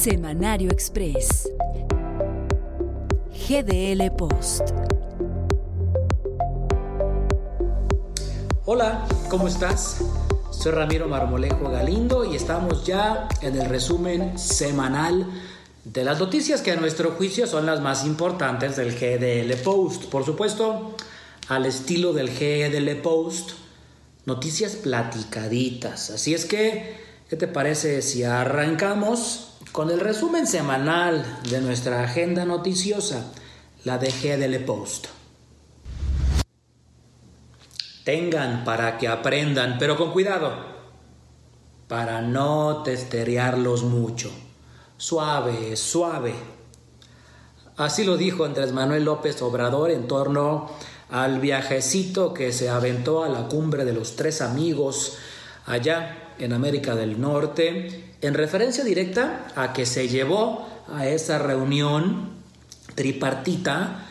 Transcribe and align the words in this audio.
Semanario 0.00 0.70
Express. 0.70 1.46
GDL 3.46 4.10
Post. 4.16 4.70
Hola, 8.64 9.06
¿cómo 9.28 9.46
estás? 9.46 9.98
Soy 10.52 10.72
Ramiro 10.72 11.06
Marmolejo 11.06 11.68
Galindo 11.68 12.24
y 12.24 12.34
estamos 12.34 12.86
ya 12.86 13.28
en 13.42 13.60
el 13.60 13.68
resumen 13.68 14.38
semanal 14.38 15.26
de 15.84 16.02
las 16.02 16.18
noticias 16.18 16.62
que 16.62 16.72
a 16.72 16.76
nuestro 16.76 17.10
juicio 17.10 17.46
son 17.46 17.66
las 17.66 17.82
más 17.82 18.06
importantes 18.06 18.76
del 18.76 18.94
GDL 18.94 19.54
Post. 19.62 20.06
Por 20.06 20.24
supuesto, 20.24 20.96
al 21.48 21.66
estilo 21.66 22.14
del 22.14 22.30
GDL 22.30 23.02
Post, 23.02 23.50
noticias 24.24 24.76
platicaditas. 24.76 26.08
Así 26.08 26.32
es 26.32 26.46
que, 26.46 27.09
¿qué 27.30 27.36
te 27.36 27.46
parece 27.46 28.02
si 28.02 28.24
arrancamos 28.24 29.52
con 29.70 29.88
el 29.90 30.00
resumen 30.00 30.48
semanal 30.48 31.24
de 31.48 31.60
nuestra 31.60 32.02
agenda 32.02 32.44
noticiosa, 32.44 33.30
la 33.84 33.98
de 33.98 34.10
GDL 34.10 34.64
Post? 34.64 35.06
Tengan 38.02 38.64
para 38.64 38.98
que 38.98 39.06
aprendan, 39.06 39.76
pero 39.78 39.96
con 39.96 40.10
cuidado, 40.10 40.52
para 41.86 42.20
no 42.20 42.82
testerearlos 42.82 43.84
mucho. 43.84 44.32
Suave, 44.96 45.76
suave. 45.76 46.34
Así 47.76 48.02
lo 48.02 48.16
dijo 48.16 48.44
Andrés 48.44 48.72
Manuel 48.72 49.04
López 49.04 49.40
Obrador 49.40 49.92
en 49.92 50.08
torno 50.08 50.68
al 51.10 51.38
viajecito 51.38 52.34
que 52.34 52.52
se 52.52 52.68
aventó 52.68 53.22
a 53.22 53.28
la 53.28 53.46
cumbre 53.46 53.84
de 53.84 53.92
los 53.92 54.16
tres 54.16 54.42
amigos 54.42 55.16
allá 55.66 56.34
en 56.38 56.52
América 56.52 56.94
del 56.94 57.20
Norte, 57.20 58.12
en 58.20 58.34
referencia 58.34 58.84
directa 58.84 59.48
a 59.56 59.72
que 59.72 59.86
se 59.86 60.08
llevó 60.08 60.66
a 60.88 61.06
esa 61.06 61.38
reunión 61.38 62.30
tripartita 62.94 64.06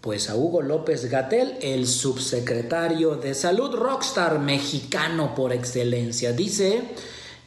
pues 0.00 0.28
a 0.28 0.34
Hugo 0.34 0.62
López 0.62 1.08
Gatel, 1.08 1.58
el 1.62 1.86
subsecretario 1.86 3.14
de 3.14 3.34
Salud, 3.34 3.72
rockstar 3.72 4.40
mexicano 4.40 5.32
por 5.32 5.52
excelencia. 5.52 6.32
Dice 6.32 6.82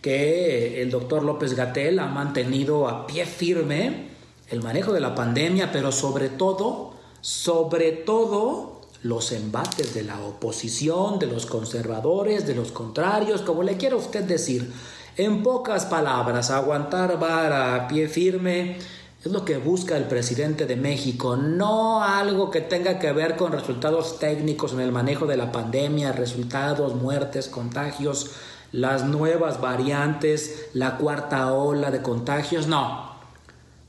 que 0.02 0.82
el 0.82 0.90
doctor 0.90 1.24
López 1.24 1.54
Gatel 1.54 2.00
ha 2.00 2.08
mantenido 2.08 2.88
a 2.88 3.08
pie 3.08 3.26
firme 3.26 4.08
el 4.50 4.64
manejo 4.64 4.94
de 4.94 5.02
la 5.02 5.16
pandemia, 5.16 5.74
pero 5.74 5.92
sobre 5.92 6.30
todo, 6.30 6.94
sobre 7.20 7.92
todo, 7.92 8.75
los 9.06 9.32
embates 9.34 9.94
de 9.94 10.02
la 10.02 10.20
oposición, 10.20 11.20
de 11.20 11.28
los 11.28 11.46
conservadores, 11.46 12.48
de 12.48 12.56
los 12.56 12.72
contrarios, 12.72 13.42
como 13.42 13.62
le 13.62 13.78
quiera 13.78 13.96
usted 13.96 14.24
decir. 14.24 14.74
En 15.16 15.44
pocas 15.44 15.86
palabras, 15.86 16.50
aguantar 16.50 17.20
vara 17.20 17.76
a 17.76 17.88
pie 17.88 18.08
firme 18.08 18.78
es 19.24 19.32
lo 19.32 19.46
que 19.46 19.58
busca 19.58 19.96
el 19.96 20.06
presidente 20.06 20.66
de 20.66 20.76
México, 20.76 21.38
no 21.38 22.04
algo 22.04 22.50
que 22.50 22.62
tenga 22.62 22.98
que 22.98 23.12
ver 23.12 23.36
con 23.36 23.52
resultados 23.52 24.18
técnicos 24.18 24.74
en 24.74 24.80
el 24.80 24.92
manejo 24.92 25.28
de 25.28 25.38
la 25.38 25.52
pandemia, 25.52 26.12
resultados, 26.12 26.96
muertes, 26.96 27.48
contagios, 27.48 28.32
las 28.72 29.04
nuevas 29.04 29.62
variantes, 29.62 30.70
la 30.74 30.98
cuarta 30.98 31.54
ola 31.54 31.92
de 31.92 32.02
contagios, 32.02 32.66
no. 32.66 33.14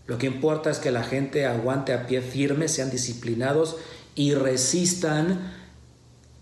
Lo 0.07 0.19
que 0.19 0.27
importa 0.27 0.69
es 0.69 0.79
que 0.79 0.91
la 0.91 1.05
gente 1.05 1.47
aguante 1.47 1.95
a 1.95 2.07
pie 2.07 2.21
firme, 2.21 2.69
sean 2.69 2.91
disciplinados 2.91 3.77
y 4.17 4.35
resistan 4.35 5.53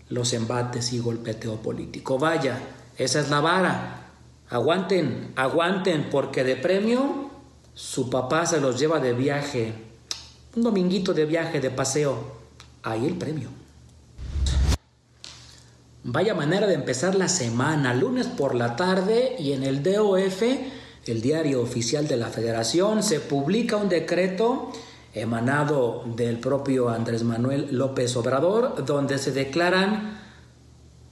los 0.09 0.33
embates 0.33 0.93
y 0.93 0.99
golpeteo 0.99 1.57
político. 1.57 2.17
Vaya, 2.17 2.59
esa 2.97 3.19
es 3.19 3.29
la 3.29 3.41
vara. 3.41 4.07
Aguanten, 4.49 5.33
aguanten, 5.35 6.09
porque 6.09 6.43
de 6.43 6.55
premio 6.55 7.29
su 7.73 8.09
papá 8.09 8.45
se 8.45 8.61
los 8.61 8.79
lleva 8.79 8.99
de 8.99 9.13
viaje, 9.13 9.73
un 10.55 10.63
dominguito 10.63 11.13
de 11.13 11.25
viaje, 11.25 11.59
de 11.59 11.69
paseo. 11.69 12.35
Ahí 12.83 13.05
el 13.05 13.15
premio. 13.15 13.49
Vaya 16.03 16.35
manera 16.35 16.67
de 16.67 16.75
empezar 16.75 17.15
la 17.15 17.27
semana, 17.27 17.93
lunes 17.93 18.27
por 18.27 18.53
la 18.53 18.75
tarde 18.75 19.35
y 19.39 19.53
en 19.53 19.63
el 19.63 19.81
DOF, 19.81 20.43
el 21.07 21.21
diario 21.21 21.61
oficial 21.61 22.07
de 22.07 22.15
la 22.15 22.27
federación, 22.27 23.01
se 23.01 23.19
publica 23.19 23.75
un 23.75 23.89
decreto 23.89 24.71
emanado 25.15 26.03
del 26.15 26.39
propio 26.39 26.89
Andrés 26.89 27.23
Manuel 27.23 27.69
López 27.71 28.15
Obrador, 28.17 28.85
donde 28.85 29.17
se 29.17 29.31
declaran 29.31 30.19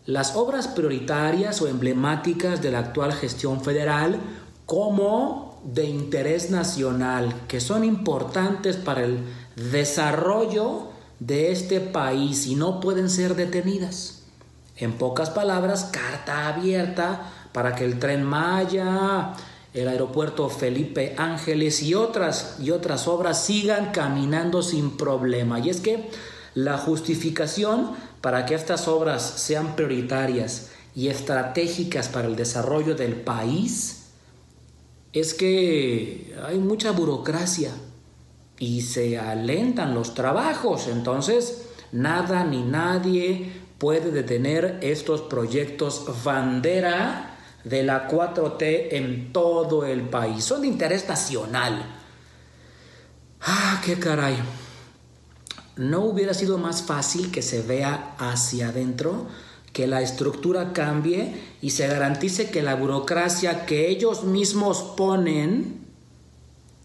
las 0.05 0.35
obras 0.35 0.67
prioritarias 0.67 1.61
o 1.61 1.67
emblemáticas 1.67 2.61
de 2.61 2.71
la 2.71 2.79
actual 2.79 3.13
gestión 3.13 3.61
federal 3.61 4.19
como 4.65 5.61
de 5.63 5.85
interés 5.85 6.51
nacional 6.51 7.33
que 7.47 7.61
son 7.61 7.85
importantes 7.85 8.75
para 8.75 9.03
el 9.03 9.19
desarrollo 9.71 10.89
de 11.19 11.53
este 11.53 11.79
país 11.79 12.47
y 12.47 12.55
no 12.55 12.81
pueden 12.81 13.09
ser 13.09 13.35
detenidas. 13.35 14.23
En 14.75 14.93
pocas 14.93 15.29
palabras, 15.29 15.85
carta 15.85 16.49
abierta 16.49 17.31
para 17.53 17.75
que 17.75 17.85
el 17.85 17.99
tren 17.99 18.23
Maya, 18.23 19.33
el 19.73 19.87
aeropuerto 19.87 20.49
Felipe 20.49 21.15
Ángeles 21.17 21.81
y 21.81 21.95
otras 21.95 22.57
y 22.59 22.71
otras 22.71 23.07
obras 23.07 23.43
sigan 23.43 23.91
caminando 23.91 24.61
sin 24.61 24.97
problema. 24.97 25.59
Y 25.59 25.69
es 25.69 25.81
que 25.81 26.09
la 26.53 26.77
justificación 26.77 27.91
para 28.21 28.45
que 28.45 28.55
estas 28.55 28.87
obras 28.87 29.23
sean 29.23 29.75
prioritarias 29.75 30.69
y 30.95 31.07
estratégicas 31.07 32.07
para 32.07 32.27
el 32.27 32.35
desarrollo 32.35 32.95
del 32.95 33.15
país 33.15 34.03
es 35.11 35.33
que 35.33 36.35
hay 36.45 36.57
mucha 36.59 36.91
burocracia 36.91 37.71
y 38.59 38.81
se 38.81 39.17
alentan 39.17 39.93
los 39.93 40.13
trabajos, 40.13 40.87
entonces 40.87 41.69
nada 41.91 42.43
ni 42.43 42.63
nadie 42.63 43.51
puede 43.77 44.11
detener 44.11 44.79
estos 44.81 45.21
proyectos 45.21 46.05
bandera 46.23 47.37
de 47.63 47.83
la 47.83 48.07
4T 48.07 48.87
en 48.91 49.33
todo 49.33 49.85
el 49.85 50.01
país. 50.01 50.43
Son 50.43 50.61
de 50.61 50.67
interés 50.67 51.07
nacional. 51.07 51.85
Ah, 53.41 53.81
qué 53.85 53.99
caray. 53.99 54.37
¿No 55.75 56.01
hubiera 56.01 56.33
sido 56.33 56.57
más 56.57 56.83
fácil 56.83 57.31
que 57.31 57.41
se 57.41 57.61
vea 57.61 58.15
hacia 58.17 58.69
adentro? 58.69 59.27
que 59.73 59.87
la 59.87 60.01
estructura 60.01 60.71
cambie 60.71 61.33
y 61.59 61.71
se 61.71 61.87
garantice 61.87 62.51
que 62.51 62.61
la 62.61 62.75
burocracia 62.75 63.65
que 63.65 63.89
ellos 63.89 64.23
mismos 64.23 64.83
ponen 64.95 65.87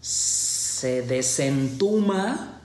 se 0.01 1.03
desentuma. 1.03 2.61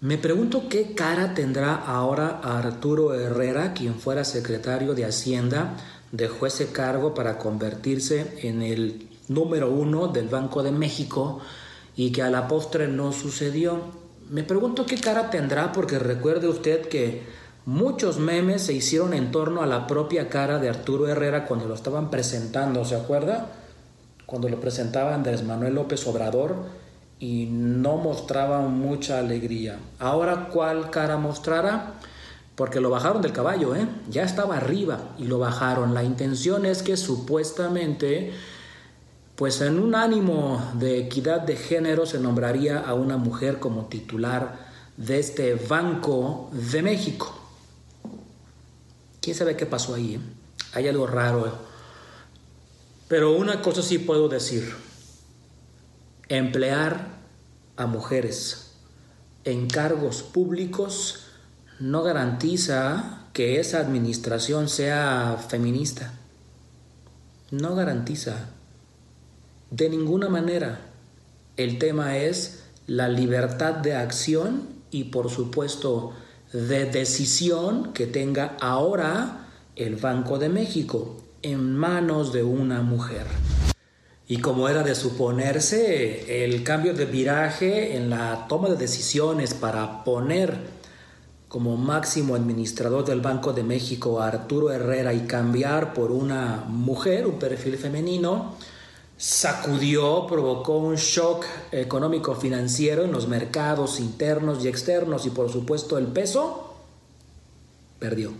Me 0.00 0.18
pregunto 0.18 0.68
qué 0.68 0.94
cara 0.94 1.32
tendrá 1.32 1.74
ahora 1.74 2.40
Arturo 2.42 3.14
Herrera, 3.14 3.72
quien 3.72 3.94
fuera 3.94 4.24
secretario 4.24 4.94
de 4.94 5.04
Hacienda, 5.04 5.76
dejó 6.16 6.46
ese 6.46 6.72
cargo 6.72 7.14
para 7.14 7.38
convertirse 7.38 8.38
en 8.42 8.62
el 8.62 9.08
número 9.28 9.70
uno 9.70 10.08
del 10.08 10.28
Banco 10.28 10.62
de 10.62 10.72
México 10.72 11.40
y 11.96 12.12
que 12.12 12.22
a 12.22 12.30
la 12.30 12.48
postre 12.48 12.88
no 12.88 13.12
sucedió. 13.12 13.80
Me 14.30 14.42
pregunto 14.42 14.86
qué 14.86 14.96
cara 14.96 15.30
tendrá 15.30 15.72
porque 15.72 15.98
recuerde 15.98 16.48
usted 16.48 16.88
que 16.88 17.22
Muchos 17.66 18.20
memes 18.20 18.62
se 18.62 18.74
hicieron 18.74 19.12
en 19.12 19.32
torno 19.32 19.60
a 19.60 19.66
la 19.66 19.88
propia 19.88 20.28
cara 20.28 20.60
de 20.60 20.68
Arturo 20.68 21.08
Herrera 21.08 21.46
cuando 21.46 21.66
lo 21.66 21.74
estaban 21.74 22.10
presentando, 22.10 22.84
¿se 22.84 22.94
acuerda? 22.94 23.48
Cuando 24.24 24.48
lo 24.48 24.60
presentaba 24.60 25.16
Andrés 25.16 25.42
Manuel 25.42 25.74
López 25.74 26.06
Obrador 26.06 26.54
y 27.18 27.46
no 27.50 27.96
mostraba 27.96 28.60
mucha 28.60 29.18
alegría. 29.18 29.80
Ahora, 29.98 30.48
¿cuál 30.52 30.90
cara 30.90 31.16
mostrará? 31.16 31.94
Porque 32.56 32.80
lo 32.80 32.88
bajaron 32.88 33.20
del 33.20 33.32
caballo, 33.32 33.76
¿eh? 33.76 33.86
Ya 34.10 34.22
estaba 34.22 34.56
arriba 34.56 35.14
y 35.18 35.24
lo 35.24 35.38
bajaron. 35.38 35.92
La 35.92 36.02
intención 36.02 36.64
es 36.64 36.82
que 36.82 36.96
supuestamente, 36.96 38.32
pues 39.36 39.60
en 39.60 39.78
un 39.78 39.94
ánimo 39.94 40.72
de 40.74 40.98
equidad 40.98 41.42
de 41.42 41.56
género, 41.56 42.06
se 42.06 42.18
nombraría 42.18 42.80
a 42.80 42.94
una 42.94 43.18
mujer 43.18 43.58
como 43.58 43.86
titular 43.86 44.66
de 44.96 45.18
este 45.18 45.54
Banco 45.54 46.48
de 46.52 46.80
México. 46.80 47.38
¿Quién 49.20 49.36
sabe 49.36 49.54
qué 49.54 49.66
pasó 49.66 49.94
ahí? 49.94 50.14
Eh? 50.14 50.20
Hay 50.72 50.88
algo 50.88 51.06
raro. 51.06 51.52
Pero 53.06 53.36
una 53.36 53.60
cosa 53.60 53.82
sí 53.82 53.98
puedo 53.98 54.28
decir. 54.28 54.74
Emplear 56.28 57.18
a 57.76 57.86
mujeres 57.86 58.72
en 59.44 59.68
cargos 59.68 60.22
públicos 60.22 61.26
no 61.78 62.02
garantiza 62.02 63.26
que 63.32 63.60
esa 63.60 63.80
administración 63.80 64.68
sea 64.68 65.36
feminista. 65.48 66.14
No 67.50 67.74
garantiza. 67.74 68.50
De 69.70 69.88
ninguna 69.88 70.28
manera. 70.28 70.80
El 71.56 71.78
tema 71.78 72.16
es 72.16 72.64
la 72.86 73.08
libertad 73.08 73.74
de 73.74 73.94
acción 73.94 74.62
y 74.90 75.04
por 75.04 75.30
supuesto 75.30 76.12
de 76.52 76.86
decisión 76.86 77.92
que 77.92 78.06
tenga 78.06 78.56
ahora 78.60 79.48
el 79.74 79.96
Banco 79.96 80.38
de 80.38 80.48
México 80.48 81.22
en 81.42 81.76
manos 81.76 82.32
de 82.32 82.42
una 82.42 82.82
mujer. 82.82 83.26
Y 84.28 84.38
como 84.38 84.68
era 84.68 84.82
de 84.82 84.94
suponerse, 84.94 86.44
el 86.44 86.64
cambio 86.64 86.94
de 86.94 87.04
viraje 87.04 87.96
en 87.96 88.10
la 88.10 88.46
toma 88.48 88.68
de 88.68 88.76
decisiones 88.76 89.54
para 89.54 90.04
poner 90.04 90.75
como 91.48 91.76
máximo 91.76 92.34
administrador 92.34 93.04
del 93.04 93.20
Banco 93.20 93.52
de 93.52 93.62
México 93.62 94.20
Arturo 94.20 94.72
Herrera 94.72 95.14
y 95.14 95.26
cambiar 95.26 95.94
por 95.94 96.10
una 96.10 96.64
mujer, 96.68 97.26
un 97.26 97.38
perfil 97.38 97.76
femenino, 97.76 98.56
sacudió, 99.16 100.26
provocó 100.26 100.78
un 100.78 100.96
shock 100.96 101.46
económico 101.70 102.34
financiero 102.34 103.04
en 103.04 103.12
los 103.12 103.28
mercados 103.28 104.00
internos 104.00 104.64
y 104.64 104.68
externos 104.68 105.24
y 105.26 105.30
por 105.30 105.50
supuesto 105.50 105.98
el 105.98 106.08
peso 106.08 106.74
perdió. 107.98 108.32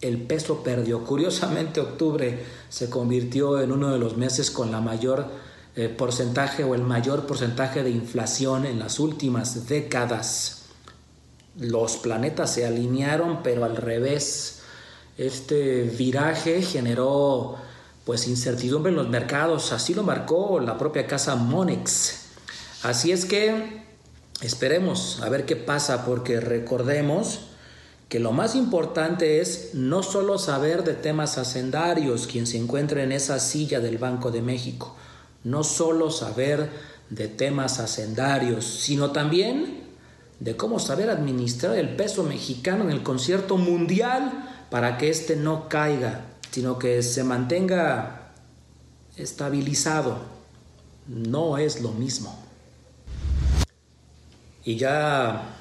El 0.00 0.22
peso 0.22 0.62
perdió. 0.62 1.04
Curiosamente 1.04 1.80
octubre 1.80 2.42
se 2.70 2.88
convirtió 2.88 3.60
en 3.60 3.72
uno 3.72 3.92
de 3.92 3.98
los 3.98 4.16
meses 4.16 4.50
con 4.50 4.70
la 4.70 4.80
mayor 4.80 5.26
eh, 5.76 5.88
porcentaje 5.88 6.64
o 6.64 6.74
el 6.74 6.82
mayor 6.82 7.26
porcentaje 7.26 7.82
de 7.82 7.90
inflación 7.90 8.64
en 8.64 8.78
las 8.78 8.98
últimas 8.98 9.68
décadas 9.68 10.59
los 11.58 11.96
planetas 11.96 12.52
se 12.54 12.66
alinearon, 12.66 13.42
pero 13.42 13.64
al 13.64 13.76
revés. 13.76 14.60
Este 15.18 15.82
viraje 15.82 16.62
generó 16.62 17.56
pues 18.04 18.26
incertidumbre 18.26 18.90
en 18.90 18.96
los 18.96 19.08
mercados, 19.08 19.72
así 19.72 19.94
lo 19.94 20.02
marcó 20.02 20.60
la 20.60 20.78
propia 20.78 21.06
casa 21.06 21.36
Monex. 21.36 22.20
Así 22.82 23.12
es 23.12 23.24
que 23.24 23.84
esperemos 24.40 25.20
a 25.22 25.28
ver 25.28 25.44
qué 25.44 25.56
pasa, 25.56 26.04
porque 26.06 26.40
recordemos 26.40 27.40
que 28.08 28.18
lo 28.18 28.32
más 28.32 28.56
importante 28.56 29.40
es 29.40 29.70
no 29.74 30.02
solo 30.02 30.38
saber 30.38 30.82
de 30.82 30.94
temas 30.94 31.38
hacendarios, 31.38 32.26
quien 32.26 32.46
se 32.46 32.56
encuentra 32.56 33.02
en 33.02 33.12
esa 33.12 33.38
silla 33.38 33.78
del 33.78 33.98
Banco 33.98 34.30
de 34.32 34.42
México, 34.42 34.96
no 35.44 35.62
solo 35.62 36.10
saber 36.10 36.70
de 37.10 37.28
temas 37.28 37.78
hacendarios, 37.78 38.64
sino 38.64 39.12
también 39.12 39.79
de 40.40 40.56
cómo 40.56 40.78
saber 40.78 41.10
administrar 41.10 41.76
el 41.76 41.94
peso 41.96 42.24
mexicano 42.24 42.84
en 42.84 42.90
el 42.90 43.02
concierto 43.02 43.58
mundial 43.58 44.66
para 44.70 44.96
que 44.96 45.10
éste 45.10 45.36
no 45.36 45.68
caiga, 45.68 46.26
sino 46.50 46.78
que 46.78 47.02
se 47.02 47.22
mantenga 47.24 48.32
estabilizado. 49.16 50.18
No 51.06 51.58
es 51.58 51.82
lo 51.82 51.92
mismo. 51.92 52.38
Y 54.64 54.76
ya 54.76 55.56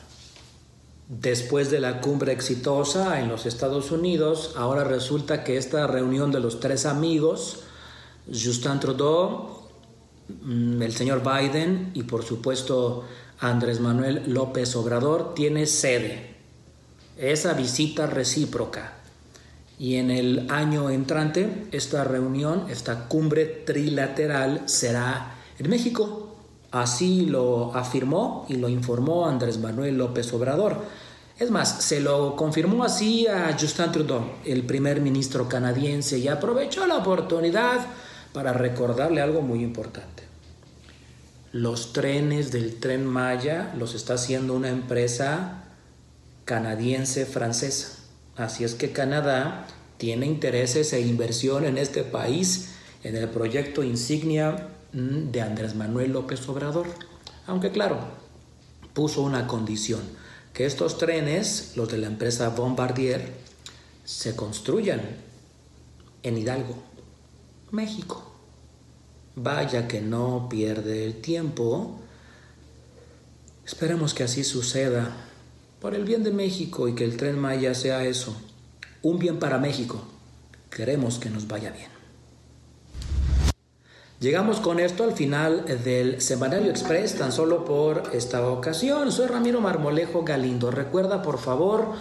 después 1.10 1.72
de 1.72 1.80
la 1.80 2.02
cumbre 2.02 2.32
exitosa 2.32 3.20
en 3.20 3.28
los 3.28 3.46
Estados 3.46 3.92
Unidos, 3.92 4.54
ahora 4.56 4.84
resulta 4.84 5.44
que 5.44 5.58
esta 5.58 5.88
reunión 5.88 6.32
de 6.32 6.40
los 6.40 6.60
tres 6.60 6.86
amigos, 6.86 7.64
Justin 8.28 8.80
Trudeau, 8.80 9.59
el 10.82 10.94
señor 10.94 11.22
Biden 11.24 11.92
y 11.94 12.04
por 12.04 12.24
supuesto 12.24 13.06
Andrés 13.40 13.80
Manuel 13.80 14.24
López 14.28 14.76
Obrador 14.76 15.34
tiene 15.34 15.66
sede. 15.66 16.36
Esa 17.18 17.54
visita 17.54 18.06
recíproca. 18.06 18.94
Y 19.78 19.96
en 19.96 20.12
el 20.12 20.48
año 20.50 20.90
entrante, 20.90 21.68
esta 21.72 22.04
reunión, 22.04 22.66
esta 22.70 23.08
cumbre 23.08 23.46
trilateral 23.46 24.64
será 24.66 25.36
en 25.58 25.70
México. 25.70 26.36
Así 26.72 27.26
lo 27.26 27.74
afirmó 27.76 28.46
y 28.50 28.56
lo 28.56 28.68
informó 28.68 29.28
Andrés 29.28 29.58
Manuel 29.58 29.98
López 29.98 30.32
Obrador. 30.34 30.78
Es 31.40 31.50
más, 31.50 31.82
se 31.82 32.02
lo 32.02 32.36
confirmó 32.36 32.84
así 32.84 33.26
a 33.26 33.56
Justin 33.58 33.94
Trudeau, 33.94 34.24
el 34.44 34.64
primer 34.64 35.00
ministro 35.00 35.48
canadiense, 35.48 36.20
y 36.20 36.28
aprovechó 36.28 36.86
la 36.86 36.98
oportunidad 36.98 37.80
para 38.34 38.54
recordarle 38.54 39.22
algo 39.22 39.42
muy 39.42 39.64
importante. 39.64 40.24
Los 41.52 41.94
trenes 41.94 42.52
del 42.52 42.80
tren 42.80 43.06
Maya 43.06 43.74
los 43.78 43.96
está 43.96 44.14
haciendo 44.14 44.54
una 44.54 44.70
empresa 44.70 45.64
canadiense 46.46 47.26
francesa. 47.26 47.98
Así 48.36 48.64
es 48.64 48.76
que 48.76 48.92
Canadá 48.92 49.68
tiene 49.98 50.26
intereses 50.26 50.94
e 50.94 51.02
inversión 51.02 51.66
en 51.66 51.78
este 51.78 52.04
país, 52.04 52.70
en 53.04 53.16
el 53.16 53.30
proyecto 53.30 53.84
insignia 53.84 54.70
mm, 54.94 55.32
de 55.32 55.42
Andrés 55.42 55.76
Manuel 55.76 56.14
López 56.14 56.48
Obrador. 56.48 56.88
Aunque 57.48 57.72
claro, 57.72 58.00
puso 58.94 59.22
una 59.24 59.48
condición, 59.48 60.02
que 60.54 60.66
estos 60.66 60.98
trenes, 60.98 61.74
los 61.76 61.90
de 61.90 61.98
la 61.98 62.08
empresa 62.08 62.50
Bombardier, 62.50 63.34
se 64.06 64.36
construyan 64.36 65.02
en 66.24 66.38
Hidalgo, 66.38 66.76
México. 67.72 68.24
Vaya 69.36 69.88
que 69.88 70.02
no 70.02 70.48
pierde 70.50 71.06
el 71.06 71.22
tiempo. 71.22 72.00
Esperemos 73.66 74.14
que 74.14 74.24
así 74.24 74.44
suceda, 74.44 75.16
por 75.80 75.96
el 75.96 76.04
bien 76.04 76.24
de 76.24 76.32
México 76.32 76.88
y 76.88 76.96
que 76.96 77.06
el 77.06 77.18
tren 77.18 77.40
Maya 77.40 77.74
sea 77.74 78.04
eso, 78.04 78.36
un 79.02 79.20
bien 79.20 79.40
para 79.40 79.60
México. 79.60 80.04
Queremos 80.70 81.20
que 81.20 81.30
nos 81.30 81.48
vaya 81.48 81.72
bien. 81.72 81.90
Llegamos 84.20 84.60
con 84.60 84.82
esto 84.82 85.06
al 85.06 85.14
final 85.14 85.64
del 85.86 86.20
Semanario 86.20 86.70
Express, 86.70 87.16
tan 87.18 87.32
solo 87.32 87.64
por 87.64 88.10
esta 88.12 88.46
ocasión. 88.46 89.14
Soy 89.14 89.28
Ramiro 89.28 89.62
Marmolejo 89.62 90.24
Galindo. 90.24 90.72
Recuerda, 90.72 91.22
por 91.22 91.38
favor, 91.38 91.94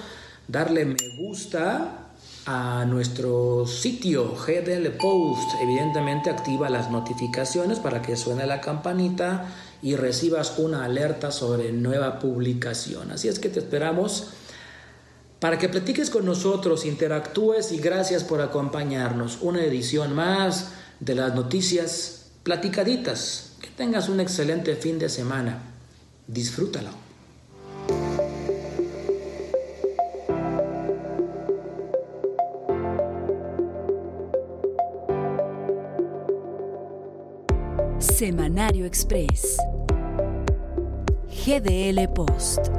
darle 0.49 0.85
me 0.85 0.97
gusta 1.17 2.08
a 2.51 2.87
nuestro 2.87 3.67
sitio 3.67 4.35
GDL 4.35 4.89
Post. 4.97 5.51
Evidentemente 5.61 6.31
activa 6.31 6.71
las 6.71 6.91
notificaciones 6.91 7.79
para 7.79 8.01
que 8.01 8.17
suene 8.17 8.47
la 8.47 8.63
campanita 8.63 9.53
y 9.83 9.97
recibas 9.97 10.59
una 10.59 10.87
alerta 10.87 11.31
sobre 11.31 11.73
nueva 11.73 12.19
publicación. 12.19 13.13
Así 13.13 13.29
es 13.29 13.39
que 13.39 13.51
te 13.51 13.59
esperamos 13.59 14.29
para 15.41 15.59
que 15.59 15.69
platiques 15.69 16.09
con 16.09 16.25
nosotros, 16.25 16.87
interactúes 16.87 17.71
y 17.71 17.77
gracias 17.77 18.25
por 18.25 18.41
acompañarnos. 18.41 19.41
Una 19.43 19.63
edición 19.63 20.15
más 20.15 20.71
de 21.01 21.17
las 21.17 21.35
noticias 21.35 22.31
platicaditas. 22.45 23.53
Que 23.61 23.69
tengas 23.69 24.09
un 24.09 24.21
excelente 24.21 24.75
fin 24.75 24.99
de 24.99 25.11
semana. 25.11 25.61
Disfrútalo. 26.27 27.08
Semanario 38.01 38.87
Express. 38.87 39.57
GDL 41.29 42.07
Post. 42.15 42.71